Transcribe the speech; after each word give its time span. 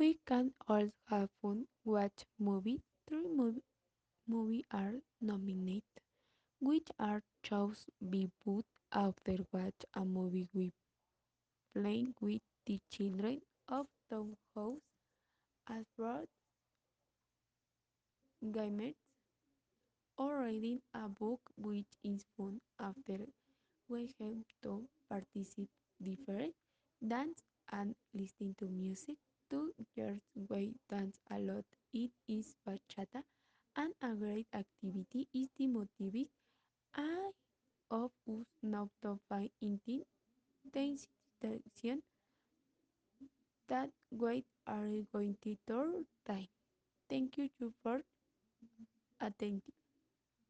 We 0.00 0.14
can 0.26 0.52
also 0.66 1.28
fun, 1.40 1.68
watch 1.84 2.24
movie. 2.40 2.82
Three 3.06 3.28
movie, 3.28 3.62
are 4.70 5.00
nominated, 5.20 5.84
which 6.60 6.88
are 6.98 7.22
chose 7.42 7.86
be 8.10 8.30
put 8.44 8.66
after 8.92 9.36
watch 9.52 9.84
a 9.94 10.04
movie 10.04 10.48
we 10.54 10.72
playing 11.74 12.14
with 12.20 12.40
the 12.64 12.80
children 12.90 13.42
of 13.66 13.88
the 14.08 14.36
house 14.54 14.78
as 15.68 15.86
board 15.96 16.28
gamers 18.54 18.96
or 20.16 20.44
reading 20.44 20.80
a 20.94 21.08
book 21.08 21.40
which 21.56 21.96
is 22.04 22.24
fun 22.36 22.60
after 22.78 23.18
we 23.88 24.02
have 24.20 24.44
to 24.62 24.88
participate 25.08 25.70
different 26.02 26.54
dance 27.06 27.42
and 27.72 27.96
listening 28.14 28.54
to 28.58 28.66
music. 28.66 29.16
Two 29.50 29.74
years 29.96 30.22
we 30.48 30.76
dance 30.88 31.20
a 31.30 31.38
lot. 31.38 31.66
It 31.92 32.10
is 32.26 32.56
bachata 32.66 33.22
and 33.76 33.92
a 34.00 34.14
great 34.14 34.46
activity 34.54 35.28
is 35.34 35.50
the 35.58 35.66
motive 35.66 36.28
I 36.94 37.30
of 37.90 38.12
us 38.28 38.46
now 38.62 38.90
to 39.02 39.18
find 39.28 39.50
intent 39.62 40.06
that 43.68 43.88
we 44.10 44.44
are 44.66 44.90
going 45.12 45.34
to 45.40 45.56
tour 45.66 46.02
time. 46.26 46.48
Thank 47.08 47.38
you 47.38 47.48
to 47.60 47.72
for 47.82 48.02
attention. 49.20 49.79